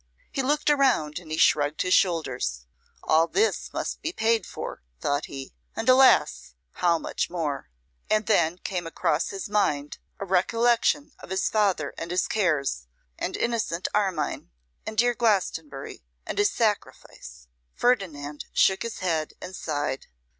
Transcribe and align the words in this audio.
He 0.31 0.41
looked 0.41 0.71
around 0.71 1.19
and 1.19 1.29
he 1.29 1.37
shrugged 1.37 1.83
his 1.83 1.93
shoulders: 1.93 2.65
'All 3.03 3.27
this 3.27 3.71
must 3.71 4.01
be 4.01 4.11
paid 4.11 4.47
for,' 4.47 4.81
thought 4.99 5.27
he; 5.27 5.53
'and, 5.75 5.87
alas! 5.87 6.55
how 6.71 6.97
much 6.97 7.29
more!' 7.29 7.69
And 8.09 8.25
then 8.25 8.57
came 8.57 8.87
across 8.87 9.29
his 9.29 9.47
mind 9.47 9.99
a 10.19 10.25
recollection 10.25 11.11
of 11.19 11.29
his 11.29 11.47
father 11.49 11.93
and 11.99 12.09
his 12.09 12.27
cares, 12.27 12.87
and 13.19 13.37
innocent 13.37 13.87
Armine, 13.93 14.49
and 14.87 14.97
dear 14.97 15.13
Glastonbury, 15.13 16.01
and 16.25 16.39
his 16.39 16.49
sacrifice. 16.49 17.45
Ferdinand 17.75 18.45
shook 18.53 18.81
his 18.81 19.01
head 19.01 19.33
and 19.39 19.55
sighed. 19.55 20.07